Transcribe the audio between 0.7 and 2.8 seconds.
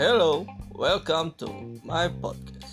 welcome to my podcast.